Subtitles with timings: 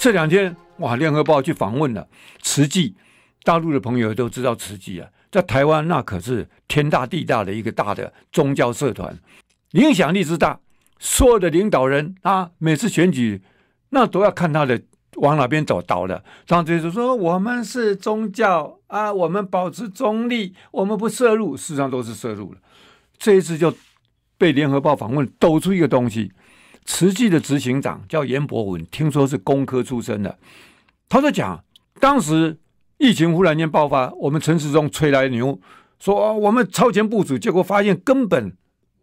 [0.00, 2.08] 这两天哇，联合报去访问了
[2.40, 2.94] 慈济，
[3.42, 9.14] 大陆的朋友都知道慈济啊，在台湾那可是天大地大的一个大的宗教社团，
[9.72, 10.58] 影响力之大，
[10.98, 13.42] 所有的领导人啊，每次选举
[13.90, 14.80] 那都要看他的
[15.16, 22.58] 往哪边走倒的，然后就说我们是宗教啊，我们保持中立，我们不涉入，事实上都是涉入了。
[23.18, 23.70] 这一次就
[24.38, 26.32] 被联合报访问，抖出一个东西。
[26.90, 30.36] 慈济的执行长叫严伯文，听说是工科出身的。
[31.08, 31.64] 他就讲，
[32.00, 32.58] 当时
[32.98, 35.60] 疫情忽然间爆发，我们陈时中吹来牛，
[36.00, 38.56] 说我们超前部署，结果发现根本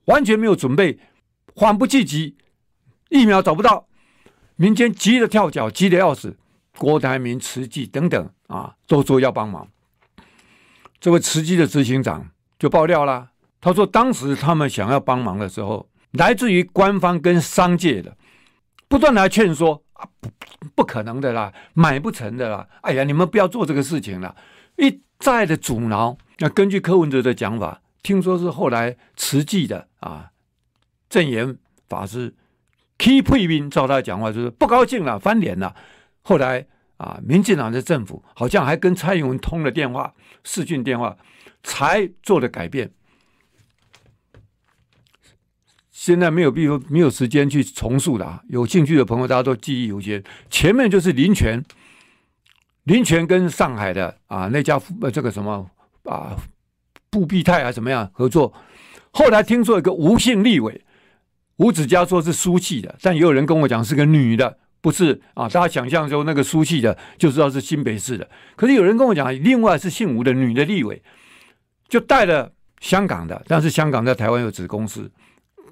[0.06, 1.00] 完全没有准备，
[1.56, 2.36] 缓不济急，
[3.10, 3.88] 疫苗找不到，
[4.58, 6.38] 民间急得跳脚，急得要死。
[6.78, 9.66] 郭台铭、慈济等等啊，都说要帮忙。
[11.00, 13.30] 这位慈济的执行长就爆料了，
[13.62, 15.88] 他说当时他们想要帮忙的时候。
[16.18, 18.18] 来自于官方跟商界的
[18.88, 20.08] 不断来劝说啊，
[20.76, 22.68] 不可能的啦，买不成的啦。
[22.82, 24.36] 哎呀，你们不要做这个事情了，
[24.78, 26.18] 一再的阻挠。
[26.40, 30.32] 那根据柯文哲的讲法，听说是后来慈济的啊
[31.10, 31.58] 证严
[31.90, 32.34] 法师
[32.98, 35.76] key 配兵，照他讲话就是不高兴了，翻脸了。
[36.22, 36.66] 后来
[36.98, 41.18] 啊，民进党的政府好像还跟蔡英文通了电话，视讯电话，
[41.64, 42.92] 才做了改变。
[46.00, 48.40] 现在没有必要，没有时间去重述了。
[48.50, 50.24] 有兴趣的朋友，大家都记忆犹新。
[50.48, 51.62] 前面就是林权，
[52.84, 55.68] 林权跟上海的啊那家呃这个什么
[56.04, 56.38] 啊
[57.10, 58.54] 布必泰啊怎么样合作？
[59.10, 60.86] 后来听说一个吴姓立委，
[61.56, 65.50] 吴子嘉说是苏系的，但也有人跟我讲是个女的，不是啊。
[65.50, 68.30] 大家想象中那个苏系的就知道是新北市的。
[68.56, 71.02] 可是有人跟我讲，另外是姓吴的女的立委，
[71.90, 75.12] 就带了香港的，但是香港在台湾有子公司。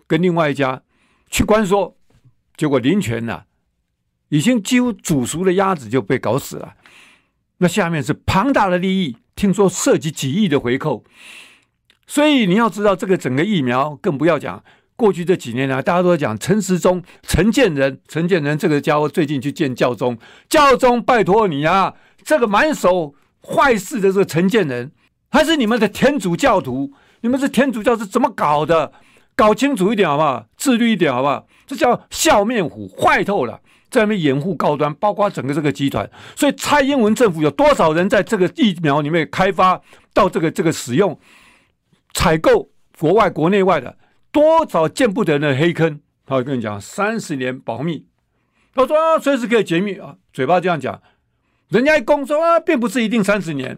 [0.07, 0.81] 跟另外一家
[1.29, 1.95] 去关说，
[2.55, 3.45] 结果林权呢、啊，
[4.29, 6.75] 已经几乎煮熟的鸭子就被搞死了。
[7.57, 11.03] 那下面是庞大的利益，听说涉及几亿的回扣。
[12.05, 14.63] 所以你要知道，这个整个疫苗更不要讲。
[14.97, 20.17] 过去这几年来，大家都在讲陈时中、陈建仁、陈建仁这个家伙最近去见教宗，
[20.47, 21.93] 教宗拜托你啊，
[22.23, 24.91] 这个满手坏事的这个陈建仁，
[25.29, 26.93] 还是你们的天主教徒？
[27.21, 28.93] 你们是天主教是怎么搞的？
[29.35, 30.45] 搞清楚一点好不好？
[30.55, 31.45] 自律一点好不好？
[31.67, 33.59] 这叫笑面虎，坏透了，
[33.89, 36.09] 在那边掩护高端，包括整个这个集团。
[36.35, 39.81] 所以蔡英文政府有多少人在这个疫苗里面开发
[40.13, 41.19] 到这个这个使用、
[42.13, 43.97] 采购国外国内外的
[44.31, 45.99] 多少见不得人的黑坑？
[46.25, 48.05] 他会跟你讲三十年保密，
[48.73, 51.01] 他说啊，随时可以解密啊，嘴巴这样讲，
[51.69, 53.77] 人家一公说啊，并不是一定三十年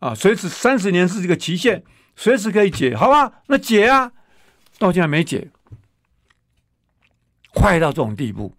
[0.00, 1.82] 啊，随时三十年是这个期限，
[2.14, 3.40] 随时可以解，好吧？
[3.46, 4.12] 那解啊。
[4.78, 5.48] 到现在没解，
[7.54, 8.54] 坏到这种地步。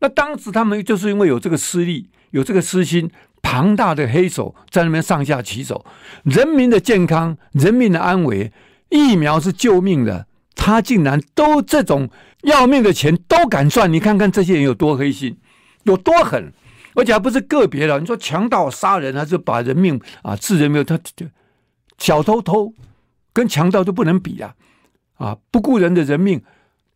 [0.00, 5.84] 那当时他们就是因为有这个私利，有这个私心，庞大的黑手在那边上下其手，
[6.24, 8.52] 人民的健康、人民的安危，
[8.90, 12.10] 疫苗是救命的，他竟然都这种
[12.42, 13.90] 要命的钱都敢赚。
[13.90, 15.38] 你看看这些人有多黑心，
[15.84, 16.52] 有多狠，
[16.94, 17.98] 而且还不是个别的。
[17.98, 20.84] 你说强盗杀人，还是把人命啊置人没有？
[20.84, 21.00] 他
[21.96, 22.74] 小偷偷
[23.32, 24.54] 跟强盗都不能比啊。
[25.16, 25.36] 啊！
[25.50, 26.42] 不顾人的人命，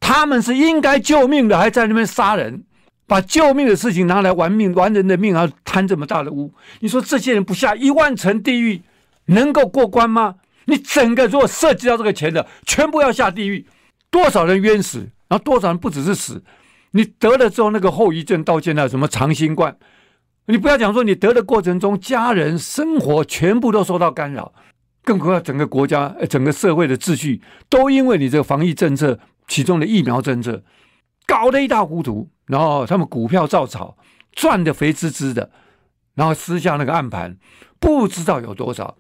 [0.01, 2.65] 他们是应该救命的，还在那边杀人，
[3.07, 6.53] 把救命的事情拿来玩命，玩人的命，还贪这么大的污。
[6.81, 8.83] 你说这些人不下一万层地狱，
[9.27, 10.37] 能够过关吗？
[10.67, 13.67] 你整个如果涉及到这个钱的，全部要下地狱，
[14.11, 14.99] 多少人冤死，
[15.29, 16.43] 然后多少人不只是死，
[16.91, 19.77] 你得了之后那个后遗症，到现在什么长新冠，
[20.47, 24.53] 你不要讲说你得的过程中，家人生活全部都受到干扰。
[25.09, 30.63] 更何况整个国家、整个社会的秩序，都因为你这个防疫政策，其中的疫苗政策，
[31.27, 32.29] 搞得一塌糊涂。
[32.45, 33.97] 然后他们股票照炒，
[34.33, 35.51] 赚得肥滋滋的。
[36.15, 37.39] 然后私下那个暗盘，
[37.81, 38.99] 不知道有多少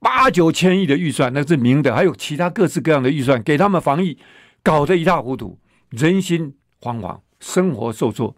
[0.00, 4.18] 八九千亿的预算，那是明的，还有其他各式各样的预算给他们防疫，
[4.62, 5.58] 搞得一塌糊涂，
[5.88, 8.36] 人心惶惶，生活受挫。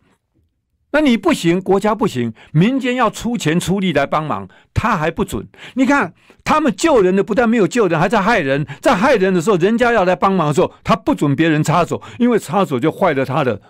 [0.95, 5.45] 那你不行，国家不行，民间要出钱出力来帮忙，他还不准。
[5.75, 6.15] 你看
[6.45, 8.65] 他们救人的不但没有救人，还在害人。
[8.81, 13.61] 在害人的时候，人家要来帮忙的时候，他不准别人插手，因为插手就坏了他的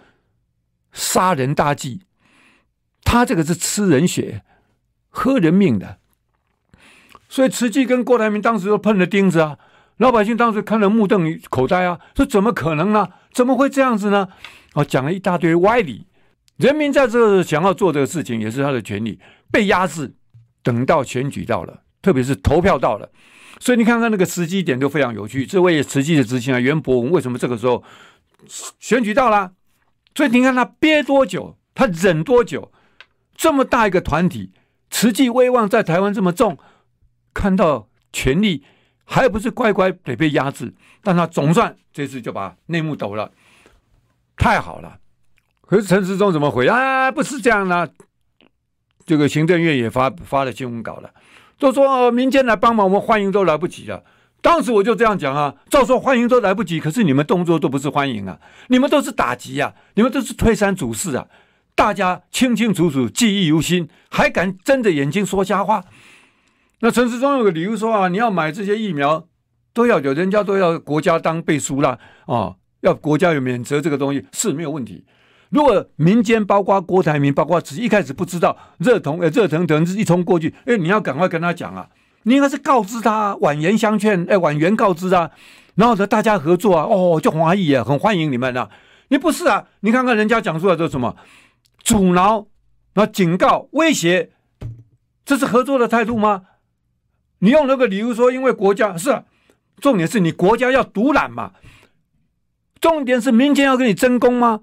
[0.92, 2.02] 杀人大计。
[3.04, 4.42] 他这个是吃人血、
[5.08, 5.96] 喝人命的。
[7.30, 9.56] 所以慈济跟郭台铭当时都碰了钉子啊，
[9.96, 13.08] 老百姓当时看了目瞪口呆啊，说怎么可能呢？
[13.32, 14.28] 怎么会这样子呢？
[14.74, 16.06] 啊，讲了一大堆歪理。
[16.56, 19.18] 人民在这想要做这个事情，也是他的权利，
[19.50, 20.14] 被压制。
[20.62, 23.10] 等到选举到了，特别是投票到了，
[23.60, 25.44] 所以你看看那个时机点都非常有趣。
[25.44, 27.84] 这位慈济的执行啊，袁伯文为什么这个时候
[28.80, 29.52] 选举到了？
[30.14, 32.72] 所以你看他憋多久，他忍多久？
[33.34, 34.52] 这么大一个团体，
[34.88, 36.56] 慈济威望在台湾这么重，
[37.34, 38.64] 看到权力
[39.04, 40.72] 还不是乖乖得被压制？
[41.02, 43.30] 但他总算这次就把内幕抖了，
[44.34, 45.00] 太好了。
[45.66, 47.10] 可是陈时中怎么回啊？
[47.10, 47.90] 不是这样的，
[49.06, 51.10] 这个行政院也发发了新闻稿了，
[51.58, 54.04] 就说、哦、民间来帮忙，我们欢迎都来不及了。
[54.42, 58.38] 当时我就这样讲啊，照说欢迎都来不及，可是你们动作都不是欢迎啊，
[58.68, 61.26] 你们都是打击啊，你们都是推三阻四啊，
[61.74, 65.82] 大家清清楚楚，记忆犹新，还敢睁着眼睛说瞎话？
[66.80, 69.26] 那陈时中有个理由说啊，你要买这些疫苗，
[69.72, 75.06] 都要有人家都要国家当背书了啊、要国家有免责这个东西是没有问题。
[75.50, 81.88] 如果民间包括郭台铭，包括只一开始不知道热腾热腾腾是一冲过去，哎，你要赶快跟他讲啊。
[82.26, 85.30] 你应该是告知他，婉言相劝，哎，婉言告知啊，
[85.74, 88.70] 然后呢，大家合作啊，哦，就华裔啊，很欢迎你们啊。
[89.08, 89.66] 你不是啊？
[89.80, 91.14] 你看看人家讲出来的什么，
[91.82, 92.46] 阻挠、
[92.94, 94.30] 啊，警告、威胁，
[95.26, 96.44] 这是合作的态度吗？
[97.40, 99.22] 你用那个理由说，因为国家是，
[99.78, 101.52] 重点是你国家要独揽嘛，
[102.80, 104.60] 重点是民间要跟你争功吗？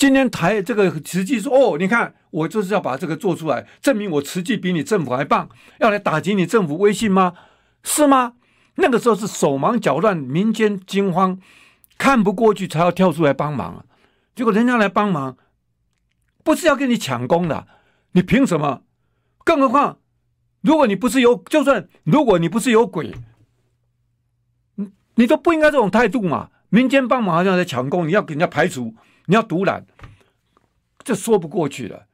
[0.00, 5.46] 今天台这个慈济说哦，你看我就是要把这个做出来，证明我慈济比你政府还棒，
[5.78, 7.34] 要来打击你政府威信吗？
[7.82, 8.32] 是吗？
[8.76, 11.38] 那个时候是手忙脚乱，民间惊慌，
[11.98, 13.84] 看不过去才要跳出来帮忙。
[14.34, 15.36] 结果人家来帮忙，
[16.42, 17.66] 不是要跟你抢功的，
[18.12, 18.80] 你凭什么？
[19.44, 19.98] 更何况，
[20.62, 23.14] 如果你不是有，就算如果你不是有鬼，
[25.16, 26.48] 你都不应该这种态度嘛。
[26.70, 28.94] 民间帮忙好像在抢功，你要给人家排除。
[29.30, 29.86] 你要独揽，
[31.04, 32.06] 这说不过去了，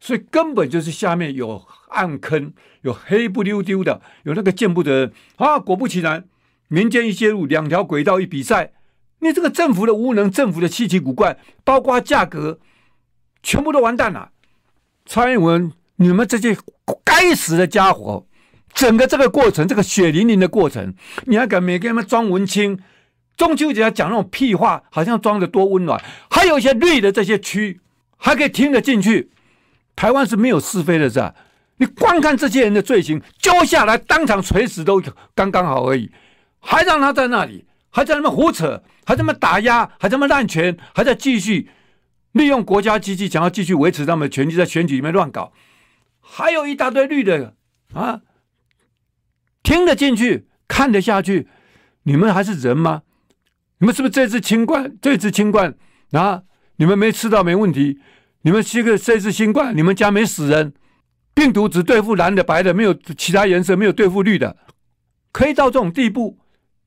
[0.00, 2.52] 所以根本就是下面有暗坑，
[2.82, 5.60] 有黑不溜丢的，有那个见不得人啊！
[5.60, 6.24] 果不其然，
[6.66, 8.72] 民间一介入，两条轨道一比赛，
[9.20, 12.58] 你这个政府的无能，政府的稀奇古怪，包括价格，
[13.40, 14.32] 全部都完蛋了。
[15.06, 16.56] 蔡英文，你们这些
[17.04, 18.26] 该死的家伙，
[18.72, 20.94] 整个这个过程，这个血淋淋的过程，
[21.26, 22.80] 你还敢每个人装文青？
[23.36, 26.02] 中秋节要讲那种屁话，好像装得多温暖。
[26.30, 27.80] 还有一些绿的这些区，
[28.16, 29.30] 还可以听得进去。
[29.96, 31.34] 台湾是没有是非的，是吧？
[31.76, 35.02] 你光看这些人的罪行，揪下来当场锤死都
[35.34, 36.10] 刚刚好而已，
[36.60, 41.68] 还让他在那里，还在那么胡扯，还在那么打压，还在那么滥权，还在继续
[42.30, 45.52] 利用国家机器，想要继续维持他们的权力，在选举里面乱搞。
[46.20, 47.54] 还有一大堆绿的
[47.92, 48.20] 啊，
[49.62, 51.48] 听得进去，看得下去，
[52.04, 53.02] 你们还是人吗？
[53.84, 54.96] 你们是不是这次清冠？
[55.02, 55.74] 这次清冠
[56.12, 56.42] 啊，
[56.76, 58.00] 你们没吃到没问题。
[58.40, 60.72] 你们这个这次新冠，你们家没死人。
[61.34, 64.56] 病毒只对付蓝的、白的，没有其他颜色，没有对付绿的，
[65.32, 66.38] 可以到这种地步。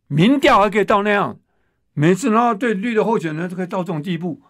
[0.07, 1.37] 民调还可以到那样，
[1.93, 4.41] 每次然后对绿的候选人都可以到这种地步，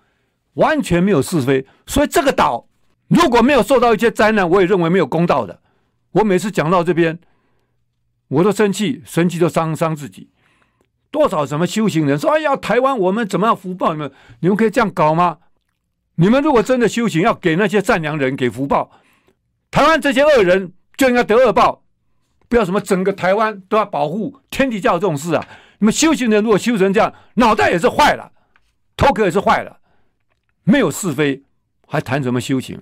[0.53, 1.67] 完全没有是非。
[1.85, 2.69] 所以这个岛
[3.09, 5.59] 如果没有受到一些灾难，我也认为没有公道的。
[6.11, 7.19] 我每次讲到这边，
[8.29, 10.29] 我都生气，生气都伤伤自己。
[11.09, 13.93] 多少什么修行人说：“哎呀，台湾我们怎么样福报？
[13.93, 14.11] 你们
[14.41, 15.37] 你们可以这样搞吗？
[16.15, 18.91] 你们如果真的修行，要给那些善良人给福报，
[19.71, 21.83] 台湾这些恶人就应该得恶报。
[22.49, 25.47] 不要什么整个台湾都要保护，天地教这种事啊！
[25.79, 28.31] 你们修行人如果修成这样，脑袋也是坏了，
[28.95, 29.77] 头壳也是坏了，
[30.63, 31.43] 没有是非，
[31.85, 32.81] 还谈什么修行？”